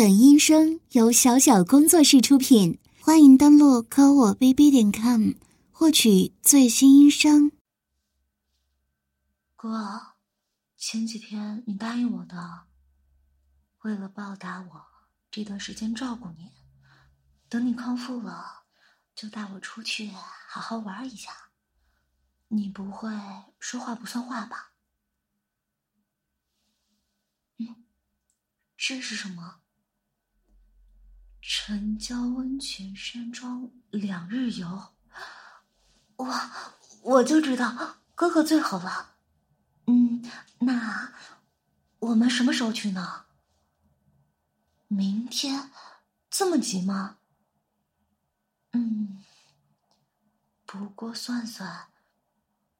[0.00, 5.32] 本音声由小小工作室出品，欢迎登录科我 bb 点 com
[5.70, 7.52] 获取最新音声。
[9.56, 10.14] 哥，
[10.78, 12.62] 前几天你答应我的，
[13.80, 14.86] 为了报答我
[15.30, 16.50] 这段时间照顾你，
[17.50, 18.62] 等你康复了，
[19.14, 20.10] 就带我出去
[20.48, 21.30] 好好玩一下。
[22.48, 23.10] 你不会
[23.58, 24.72] 说话不算话吧？
[27.58, 27.84] 嗯，
[28.78, 29.60] 这是什么？
[31.40, 34.92] 城郊温泉山庄两日游。
[36.16, 39.16] 哇，我就知道哥哥最好了。
[39.86, 40.22] 嗯，
[40.60, 41.14] 那
[41.98, 43.24] 我们什么时候去呢？
[44.88, 45.70] 明天？
[46.28, 47.18] 这么急吗？
[48.72, 49.24] 嗯，
[50.66, 51.88] 不过算算。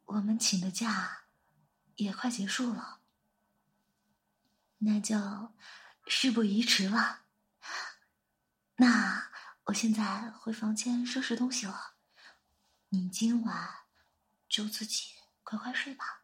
[0.04, 1.22] 我们请的假
[1.96, 2.98] 也快结束了，
[4.78, 5.52] 那就
[6.06, 7.20] 事不宜迟了。
[8.80, 9.30] 那
[9.64, 11.96] 我现在回房间收拾东西了，
[12.88, 13.84] 你今晚
[14.48, 16.22] 就自己快快睡吧，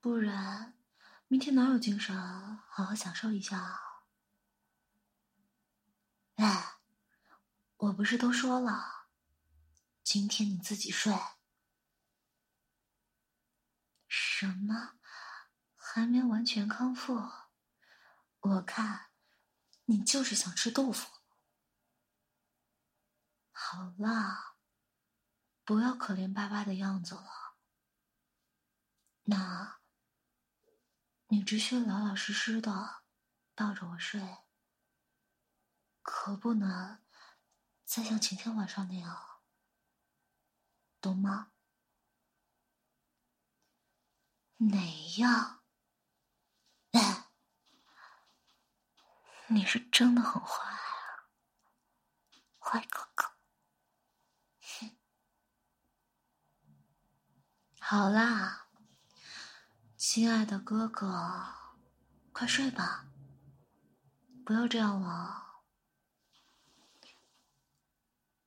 [0.00, 0.78] 不然
[1.26, 2.16] 明天哪有精神
[2.68, 4.04] 好好享受一下啊？
[6.36, 6.76] 哎，
[7.78, 9.08] 我不是都说了，
[10.04, 11.12] 今天你自己睡。
[14.06, 14.92] 什么？
[15.74, 17.28] 还没完全康复？
[18.38, 19.05] 我看
[19.86, 21.10] 你就是想吃豆腐。
[23.50, 24.56] 好啦，
[25.64, 27.56] 不要可怜巴巴的样子了。
[29.24, 29.80] 那，
[31.28, 33.02] 你只需老老实实的
[33.54, 34.38] 抱着我睡，
[36.02, 37.02] 可不能
[37.84, 39.40] 再像前天晚上那样，
[41.00, 41.52] 懂吗？
[44.58, 44.78] 哪
[45.18, 45.64] 样？
[46.92, 47.30] 哎，
[49.48, 51.28] 你是真的很坏啊，
[52.58, 53.30] 坏哥哥。
[54.60, 54.96] 哼，
[57.80, 58.66] 好啦，
[59.96, 61.54] 亲爱的哥哥，
[62.32, 63.06] 快睡吧，
[64.44, 65.44] 不要这样了。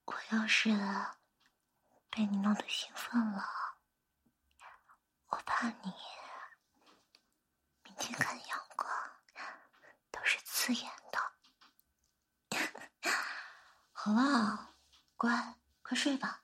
[0.06, 0.70] 我要是
[2.09, 3.44] 被你弄得兴奋了。
[5.28, 5.94] 我怕你
[7.84, 8.69] 明天看样
[10.19, 11.19] 都是刺眼的。
[13.94, 14.75] 好了，
[15.16, 16.44] 乖，快睡吧。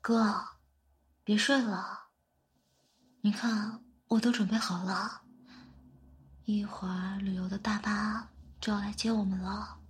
[0.00, 0.56] 哥，
[1.24, 2.08] 别睡了，
[3.20, 5.26] 你看我都准备好了，
[6.44, 9.82] 一会儿旅游的大巴就要来接我们了，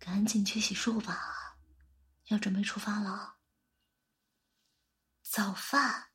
[0.00, 1.58] 赶紧去洗漱吧。
[2.26, 3.36] 要准备出发了，
[5.22, 6.09] 早饭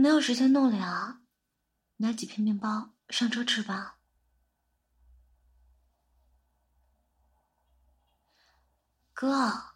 [0.00, 1.20] 没有时间弄了，
[1.98, 3.98] 拿几片面包上车吃吧。
[9.12, 9.74] 哥，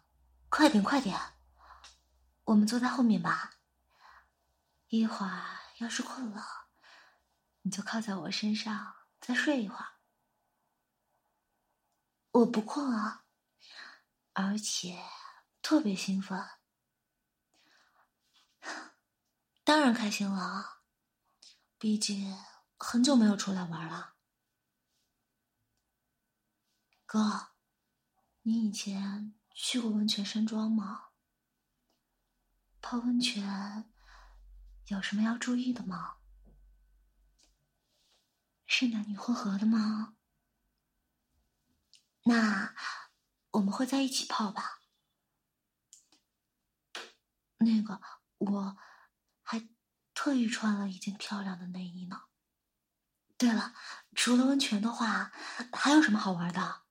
[0.49, 1.15] 快点快点，
[2.45, 3.51] 我们坐在后面吧。
[4.87, 5.43] 一会儿
[5.77, 6.69] 要是困了，
[7.61, 9.99] 你就靠在我身上再睡一会儿。
[12.31, 13.25] 我不困啊，
[14.33, 14.99] 而且。
[15.61, 16.39] 特别兴奋，
[19.65, 20.83] 当然开心了。
[21.77, 22.37] 毕竟
[22.77, 24.15] 很久没有出来玩了。
[27.05, 27.49] 哥，
[28.43, 31.09] 你以前去过温泉山庄吗？
[32.79, 33.91] 泡温泉
[34.85, 36.17] 有什么要注意的吗？
[38.67, 40.15] 是男女混合的吗？
[42.23, 42.75] 那
[43.51, 44.81] 我们会在一起泡吧？
[47.57, 48.01] 那个，
[48.37, 48.77] 我
[49.47, 49.69] 还
[50.15, 52.23] 特意穿了一件漂亮的内衣呢。
[53.37, 53.75] 对了，
[54.15, 55.31] 除了温泉的话，
[55.71, 56.83] 还有什么好玩的？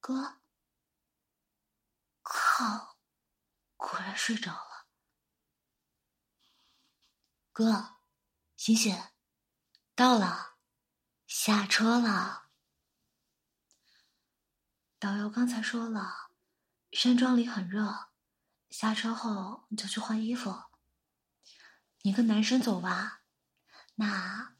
[0.00, 0.40] 哥，
[2.22, 2.98] 靠，
[3.76, 4.88] 果然睡着了。
[7.52, 7.98] 哥，
[8.56, 8.98] 醒醒，
[9.94, 10.56] 到了，
[11.26, 12.48] 下车了。
[14.98, 16.30] 导游刚才说了，
[16.90, 18.07] 山庄里很热。
[18.70, 20.64] 下车后你就去换衣服。
[22.02, 23.22] 你跟男生走吧，
[23.96, 24.54] 那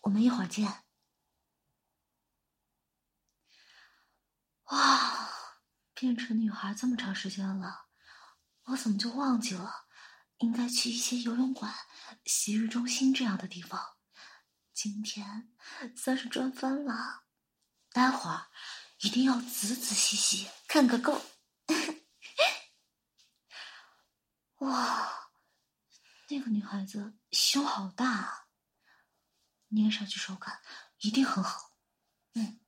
[0.00, 0.84] 我们一会儿见。
[4.64, 5.28] 哇，
[5.94, 7.86] 变成女孩这么长时间了，
[8.64, 9.86] 我怎么就忘记了
[10.38, 11.72] 应该去一些游泳馆、
[12.24, 13.96] 洗浴中心这样的地方？
[14.72, 15.54] 今天
[15.94, 17.24] 算是赚翻了，
[17.90, 18.46] 待会儿
[19.00, 21.22] 一定要仔仔细细看个够。
[24.62, 25.30] 哇，
[26.28, 28.46] 那个女孩子胸好大啊，
[29.68, 30.62] 捏上去手感
[30.98, 31.72] 一定很好。
[32.34, 32.60] 嗯，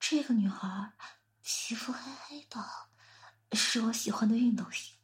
[0.00, 0.94] 这个女孩
[1.42, 2.88] 皮肤黑黑的，
[3.52, 4.96] 是我喜欢的运动型。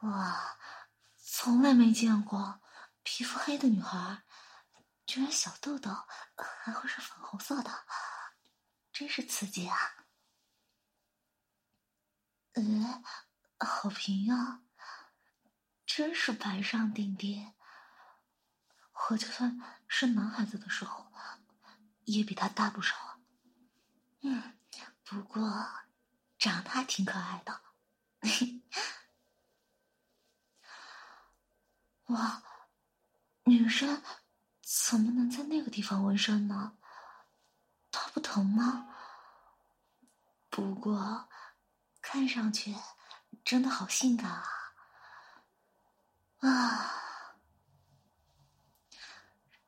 [0.00, 0.58] 哇，
[1.18, 2.62] 从来没见过
[3.02, 4.22] 皮肤黑的女孩，
[5.04, 5.90] 居然小痘痘
[6.62, 7.84] 还会是粉红色的，
[8.94, 9.99] 真是刺激啊！
[12.52, 13.02] 呃，
[13.58, 14.62] 好平啊。
[15.86, 17.54] 真是白上顶点。
[19.10, 21.10] 我就算是男孩子的时候，
[22.04, 23.18] 也比他大不少。
[24.20, 24.56] 嗯，
[25.04, 25.68] 不过
[26.38, 27.60] 长得还挺可爱的。
[32.06, 32.42] 哇，
[33.44, 34.02] 女生
[34.60, 36.76] 怎么能在那个地方纹身呢？
[37.90, 38.94] 他不疼吗？
[40.48, 41.28] 不过
[42.12, 42.74] 看上去
[43.44, 44.44] 真的好性感啊！
[46.40, 47.36] 啊，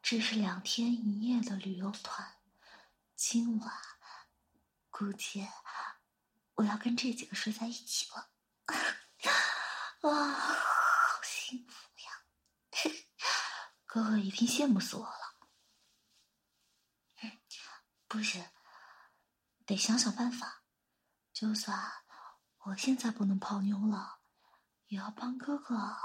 [0.02, 2.40] 这是两天一夜的旅游团，
[3.14, 3.72] 今晚
[4.90, 5.46] 估计
[6.56, 8.32] 我要跟这几个睡在一起了。
[10.00, 12.24] 啊，好幸福呀！
[13.86, 15.36] 哥哥一定羡慕死我了。
[18.08, 18.44] 不行，
[19.64, 20.64] 得想想办法。
[21.32, 21.78] 就算
[22.64, 24.20] 我现在不能泡妞了，
[24.86, 25.96] 也要帮哥哥。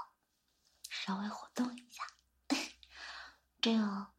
[0.90, 2.04] 稍微活动一下，
[3.62, 4.14] 这样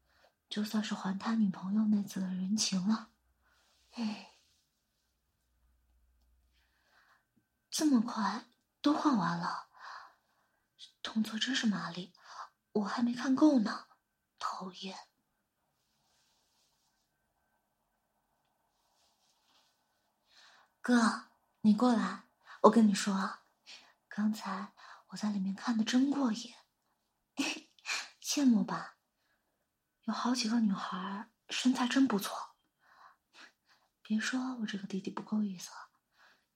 [0.49, 3.11] 就算是还他女朋友那次的人情了。
[3.93, 4.39] 哎，
[7.71, 8.47] 这么快
[8.81, 9.69] 都换完了，
[11.03, 12.13] 动作真是麻利，
[12.73, 13.89] 我还没看够呢，
[14.39, 15.09] 讨厌！
[20.81, 21.31] 哥，
[21.63, 22.28] 你过来，
[22.63, 23.39] 我跟你说，
[24.09, 24.73] 刚才
[25.09, 26.55] 我在里面看的真过瘾。
[28.21, 28.97] 羡慕吧？
[30.05, 32.57] 有好几个女孩身材真不错。
[34.03, 35.71] 别说我这个弟弟不够意思，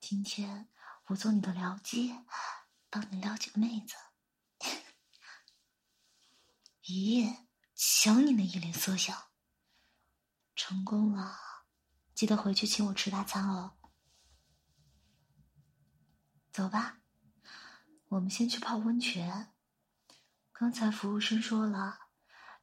[0.00, 0.68] 今天
[1.06, 2.14] 我做你的僚机，
[2.90, 3.94] 帮你撩几个妹子。
[6.84, 9.30] 咦，瞧你那一脸色相。
[10.56, 11.38] 成功了，
[12.14, 13.76] 记得回去请我吃大餐哦。
[16.52, 16.98] 走吧，
[18.08, 19.54] 我们先去泡温泉。
[20.52, 22.08] 刚才服务生说了，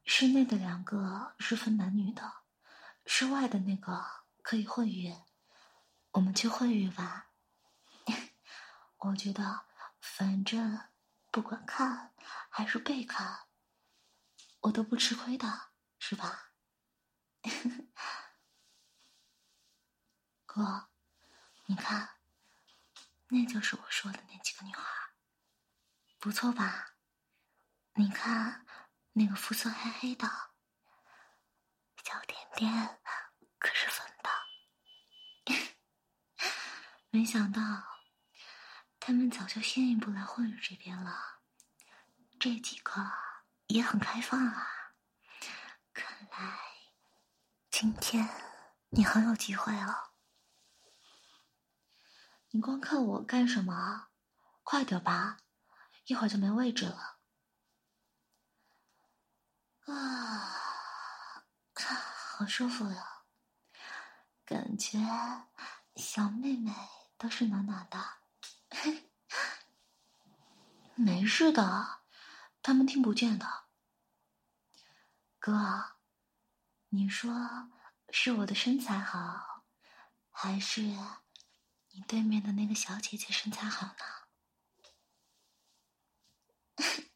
[0.06, 2.44] 室内的两个是分男女的，
[3.08, 4.06] 室外的那个
[4.44, 5.16] 可以混浴，
[6.12, 7.32] 我们去混浴吧。
[8.98, 9.66] 我觉得，
[10.00, 10.88] 反正
[11.32, 12.14] 不管看
[12.48, 13.48] 还是被看，
[14.60, 16.52] 我都不吃亏的，是吧？
[20.46, 20.90] 哥，
[21.66, 22.19] 你看，
[23.30, 24.84] 那就是我说的那几个女孩，
[26.20, 26.96] 不错吧？
[27.94, 28.66] 你看，
[29.14, 30.28] 那个肤色黑黑的
[32.04, 33.00] 小点点，
[33.60, 34.30] 可是粉的。
[37.12, 37.62] 没想到，
[39.00, 41.42] 他们早就先一步来混入这边了。
[42.40, 43.12] 这几个
[43.68, 44.96] 也很开放啊。
[45.94, 46.60] 看来
[47.70, 48.28] 今天
[48.90, 50.09] 你很有机会哦。
[52.52, 54.08] 你光看我干什么？
[54.64, 55.38] 快点吧，
[56.06, 57.18] 一会儿就没位置了。
[59.86, 63.24] 啊，好舒服呀！
[64.46, 64.98] 感觉
[65.96, 66.72] 小妹妹
[67.18, 68.18] 都是暖暖的。
[70.96, 72.02] 没事的，
[72.62, 73.66] 他们听不见的。
[75.40, 75.98] 哥，
[76.90, 77.70] 你说
[78.10, 79.64] 是我的身材好，
[80.32, 80.96] 还是
[82.00, 84.06] 你对面的那个小姐姐身材好呢？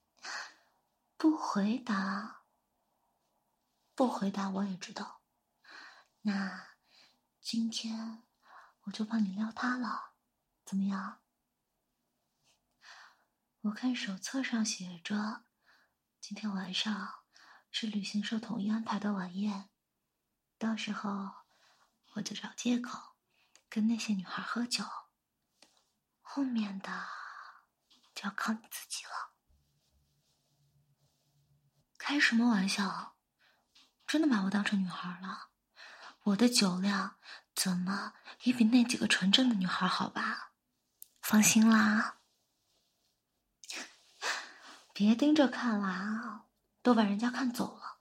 [1.16, 2.44] 不回答。
[3.96, 5.22] 不回答我也知道，
[6.24, 6.76] 那
[7.40, 8.24] 今天
[8.82, 10.16] 我就帮你撩她了，
[10.66, 11.22] 怎么样？
[13.62, 15.46] 我看手册上写着，
[16.20, 17.24] 今天晚上
[17.72, 19.70] 是旅行社统一安排的晚宴，
[20.58, 21.32] 到时候
[22.16, 23.13] 我就找借口
[23.74, 24.86] 跟那些女孩喝酒，
[26.22, 27.08] 后面的
[28.14, 29.34] 就要靠你自己了。
[31.98, 33.16] 开什么玩笑？
[34.06, 35.50] 真的把我当成女孩了？
[36.22, 37.18] 我的酒量
[37.56, 38.14] 怎么
[38.44, 40.52] 也比那几个纯正的女孩好吧？
[41.20, 42.20] 放心啦，
[44.94, 46.46] 别盯着看啦，
[46.84, 47.98] 都把人家看走了。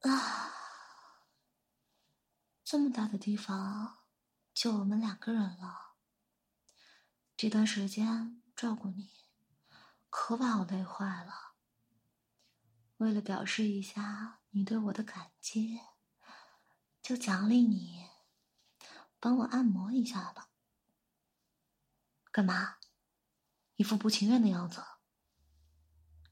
[0.10, 0.54] 啊，
[2.70, 4.00] 这么大的地方，
[4.52, 5.94] 就我们两个人了，
[7.34, 9.10] 这段时间照顾你，
[10.10, 11.54] 可把我累坏了。
[12.98, 15.80] 为了表示一下你对我的感激，
[17.00, 18.04] 就奖励你，
[19.18, 20.50] 帮我按摩一下吧。
[22.30, 22.76] 干嘛？
[23.76, 24.84] 一副不情愿的样子。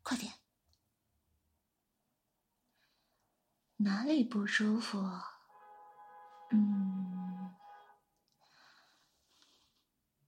[0.03, 0.35] 快点！
[3.77, 5.11] 哪里不舒服？
[6.57, 7.55] 嗯，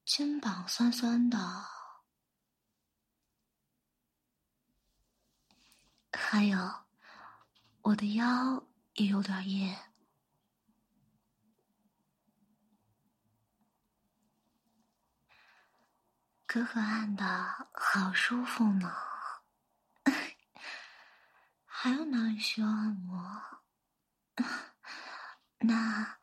[0.04, 1.38] 肩膀酸酸的。
[6.12, 6.84] 还有，
[7.80, 8.62] 我的腰
[8.96, 9.74] 也有点硬，
[16.46, 18.92] 哥哥按的好舒服呢。
[21.64, 23.42] 还有哪里需要按摩？
[25.60, 26.17] 那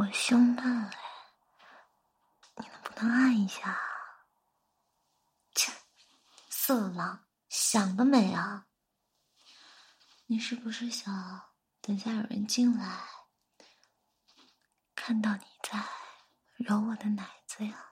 [0.00, 0.98] 我胸闷哎，
[2.56, 3.78] 你能不能按一下？
[5.54, 5.70] 切，
[6.48, 7.26] 色狼！
[7.50, 8.66] 想得美啊！
[10.24, 11.50] 你是不是想
[11.82, 13.04] 等下有人进来，
[14.94, 15.84] 看到你在
[16.56, 17.90] 揉我的奶子呀？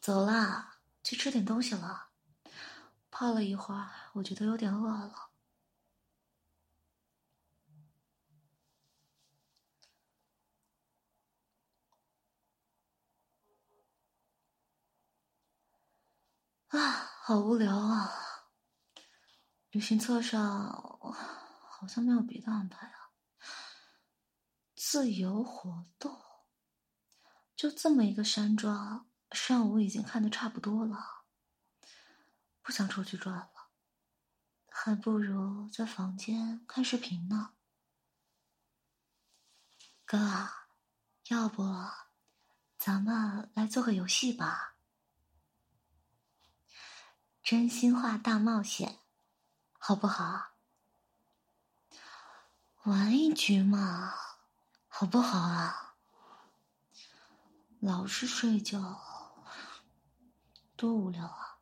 [0.00, 2.08] 走啦，去吃点东西了。
[3.12, 5.31] 泡了一会儿，我觉得有点饿了。
[16.72, 18.10] 啊，好无聊啊！
[19.72, 20.40] 旅行册上
[21.68, 23.10] 好像没有别的安排啊。
[24.74, 26.18] 自由活动，
[27.54, 31.24] 就这么一个山庄，上午已经看的差不多了，
[32.62, 33.68] 不想出去转了，
[34.70, 37.52] 还不如在房间看视频呢。
[40.06, 40.48] 哥，
[41.28, 41.62] 要不
[42.78, 44.71] 咱们来做个游戏吧？
[47.42, 49.00] 真心话大冒险，
[49.76, 50.52] 好不好？
[52.84, 54.14] 玩一局嘛，
[54.86, 55.96] 好不好啊？
[57.80, 59.00] 老是睡觉，
[60.76, 61.58] 多无聊啊！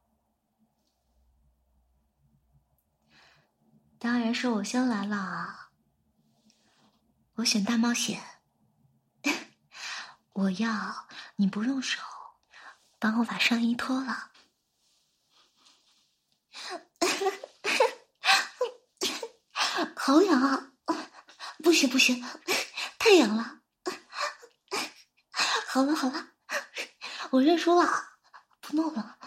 [3.99, 5.71] 当然是我先来了，
[7.37, 8.23] 我选大冒险。
[10.35, 12.03] 我要你不用手，
[12.99, 14.30] 帮我把上衣脱了。
[19.97, 20.73] 好痒啊！
[21.63, 22.25] 不行不行，
[22.99, 23.61] 太痒了。
[25.69, 26.33] 好了好了，
[27.31, 27.87] 我认输了，
[28.61, 29.19] 不弄了。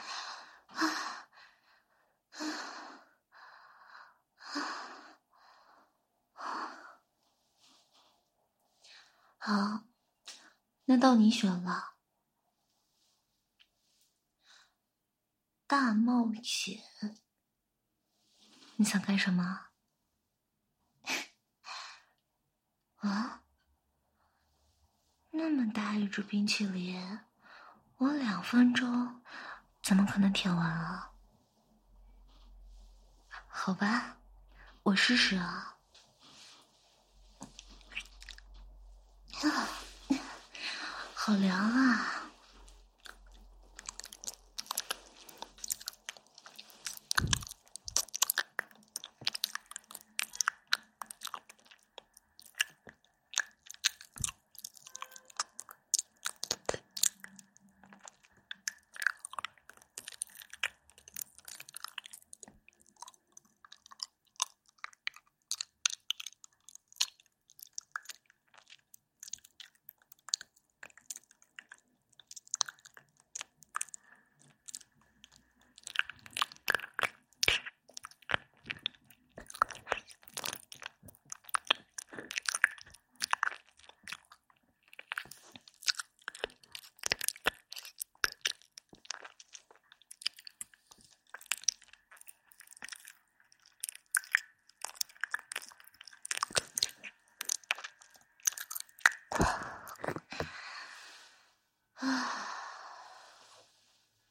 [9.38, 9.84] 好，
[10.86, 11.96] 那到你选了。
[15.68, 16.82] 大冒险，
[18.76, 19.73] 你想干什么？
[23.04, 23.42] 啊，
[25.32, 27.20] 那么大一只冰淇淋，
[27.98, 29.22] 我两分钟
[29.82, 31.12] 怎么可能舔完啊？
[33.50, 34.18] 好吧，
[34.84, 35.78] 我试试啊。
[39.42, 39.68] 啊，
[41.14, 42.10] 好凉啊！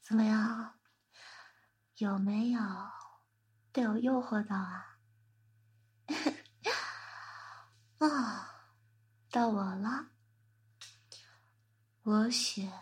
[0.04, 0.78] 怎么样？
[2.02, 2.60] 有没有
[3.70, 4.98] 被我诱惑到啊？
[7.98, 8.64] 啊，
[9.30, 10.08] 到我了。
[12.02, 12.72] 我选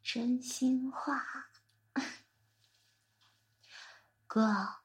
[0.00, 1.50] 真心话。
[4.28, 4.76] 哥，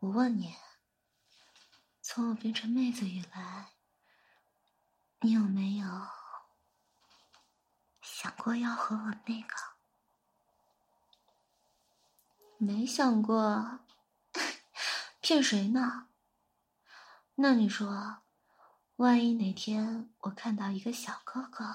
[0.00, 0.54] 我问你，
[2.02, 3.72] 从我变成妹子以来，
[5.20, 5.86] 你有没有
[8.02, 9.79] 想过要和我那个？
[12.62, 13.80] 没想过，
[15.22, 16.08] 骗谁呢？
[17.36, 18.18] 那你说，
[18.96, 21.74] 万一哪天我看到一个小哥哥，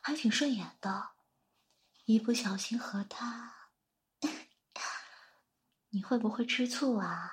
[0.00, 1.10] 还挺顺眼的，
[2.04, 3.70] 一不小心和他，
[5.90, 7.32] 你会不会吃醋啊？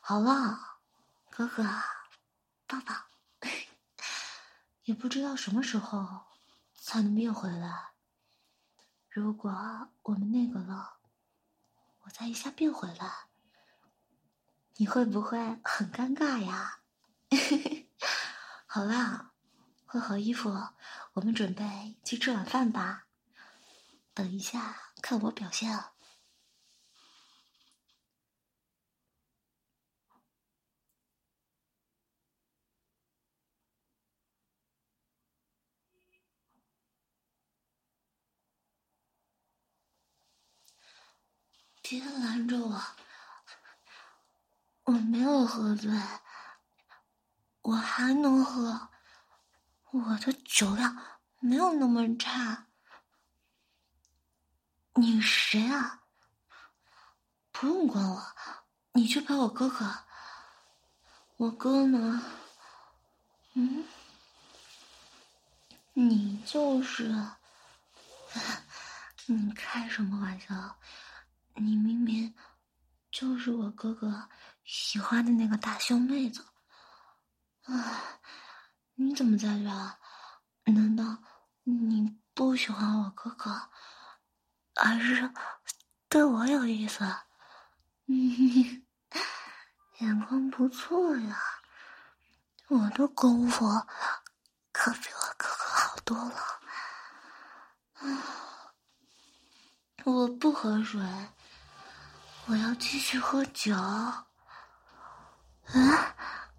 [0.00, 0.78] 好了，
[1.28, 1.64] 哥哥，
[2.68, 2.94] 抱抱。
[4.84, 6.26] 也不知道什么时候
[6.72, 7.93] 才能变回来。
[9.14, 9.48] 如果
[10.02, 10.96] 我们那个了，
[12.00, 13.28] 我再一下变回来，
[14.74, 16.80] 你会不会很尴尬呀？
[18.66, 19.30] 好啦，
[19.86, 20.50] 换好衣服，
[21.12, 23.04] 我们准备去吃晚饭吧。
[24.12, 25.93] 等一下，看我表现。
[41.86, 42.82] 别拦着我！
[44.84, 45.92] 我没有喝醉，
[47.60, 48.88] 我还能喝，
[49.90, 50.96] 我的酒量
[51.40, 52.68] 没有那么差。
[54.94, 56.00] 你谁啊？
[57.52, 58.34] 不用管我，
[58.92, 60.04] 你去陪我哥哥。
[61.36, 62.22] 我哥呢？
[63.52, 63.84] 嗯？
[65.92, 67.14] 你就是？
[69.28, 70.78] 你开什么玩笑？
[71.56, 72.34] 你明明
[73.10, 74.28] 就是我哥哥
[74.64, 76.44] 喜欢的那个大胸妹子，
[77.62, 78.20] 啊！
[78.94, 80.72] 你怎么在这？
[80.72, 81.22] 难道
[81.62, 83.70] 你不喜欢我哥哥，
[84.74, 85.32] 而是
[86.08, 87.04] 对我有意思？
[88.06, 88.84] 嗯
[90.00, 91.38] 眼光不错呀，
[92.68, 93.64] 我的功夫
[94.72, 96.36] 可比我哥哥好多了。
[97.94, 98.74] 啊！
[100.04, 101.00] 我不喝水。
[102.46, 103.74] 我要继续喝酒。
[103.74, 104.26] 啊，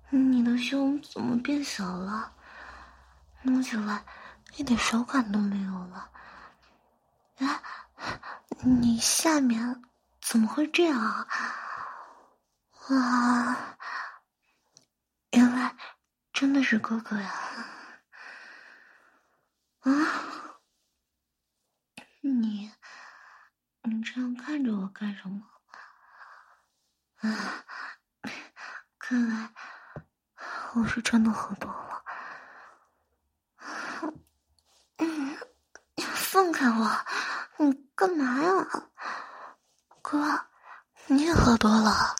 [0.09, 2.33] 你的胸怎么变小了？
[3.43, 4.03] 摸起来
[4.57, 6.09] 一点手感都没有了。
[7.37, 7.61] 啊，
[8.63, 9.83] 你下面
[10.19, 11.27] 怎么会这样啊？
[12.89, 13.77] 哇，
[15.31, 15.75] 原来
[16.33, 17.31] 真的是哥哥呀！
[19.81, 19.91] 啊，
[22.21, 22.71] 你
[23.83, 25.43] 你这样看着我干什么？
[27.25, 27.65] 啊，
[28.99, 29.49] 看来
[30.73, 32.03] 我是真的喝多了。
[35.97, 37.05] 放开我！
[37.57, 38.67] 你干嘛呀，
[40.01, 40.47] 哥？
[41.07, 42.17] 你也喝多了，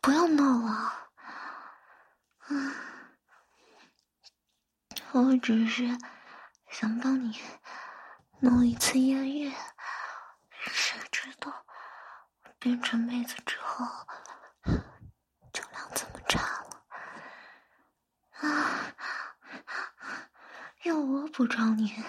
[0.00, 0.92] 不要闹了。
[5.12, 5.96] 我只是
[6.68, 7.40] 想帮你
[8.40, 9.54] 弄一次艳遇。
[12.64, 13.84] 变成妹子之后，
[15.52, 16.82] 酒量这么差了
[18.40, 18.80] 啊！
[20.84, 22.02] 要我补偿你？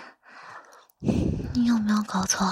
[0.99, 2.47] 你有没有搞错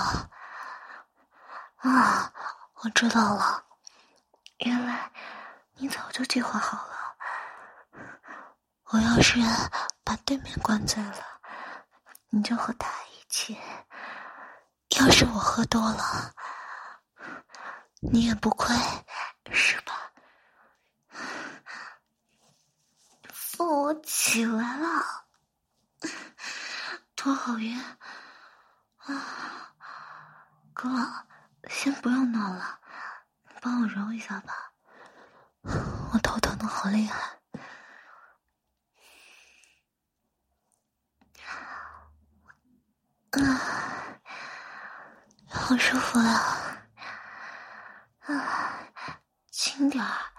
[1.77, 2.33] 啊？
[2.81, 3.63] 我知道了，
[4.57, 5.09] 原来
[5.75, 7.15] 你早就计划好了。
[8.89, 9.39] 我要是
[10.03, 11.23] 把对面灌醉了，
[12.31, 13.55] 你就和他一起；
[14.99, 16.33] 要是我喝多了，
[18.11, 18.75] 你也不亏，
[19.51, 20.11] 是吧？
[23.31, 25.25] 放我起来了，
[27.15, 27.81] 头好晕
[28.97, 29.73] 啊！
[30.73, 30.89] 哥，
[31.69, 32.79] 先不要闹了，
[33.61, 34.73] 帮我揉一下吧，
[35.61, 37.39] 我头疼的好厉害，
[43.31, 44.19] 啊，
[45.49, 46.72] 好舒服啊！
[48.25, 48.79] 啊，
[49.51, 50.31] 轻点儿，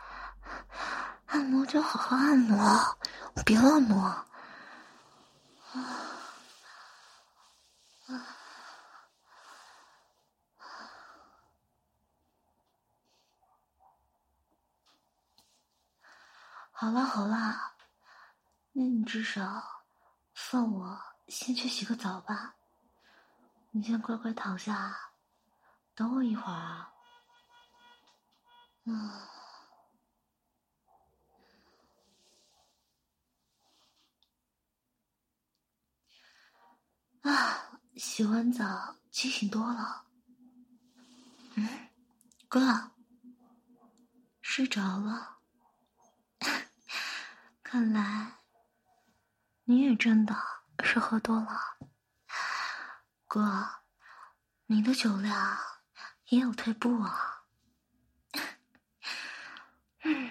[1.26, 2.98] 按摩就好好按摩，
[3.44, 4.00] 别乱摸。
[4.00, 4.26] 啊
[8.06, 8.26] 啊！
[16.70, 17.74] 好了好了，
[18.72, 19.84] 那你至少
[20.32, 22.54] 放我先去洗个澡吧。
[23.72, 24.96] 你先乖乖躺下，
[25.94, 26.93] 等我一会儿啊。
[28.86, 29.30] 啊
[37.22, 37.80] 啊！
[37.96, 40.04] 洗完澡清醒多了。
[41.54, 41.88] 嗯，
[42.48, 42.90] 哥，
[44.42, 45.38] 睡着了。
[47.62, 48.40] 看来
[49.64, 50.36] 你也真的
[50.82, 51.78] 是喝多了。
[53.26, 53.82] 哥，
[54.66, 55.56] 你的酒量
[56.26, 57.33] 也有退步啊。
[60.04, 60.30] 嗯，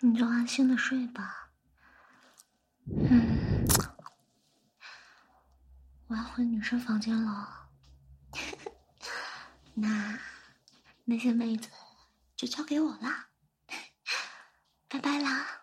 [0.00, 1.50] 你就安心的睡吧。
[2.86, 3.64] 嗯，
[6.08, 7.70] 我要回女生房间了。
[9.74, 10.18] 那
[11.04, 11.70] 那些妹子
[12.36, 13.28] 就交给我啦。
[14.88, 15.61] 拜拜啦。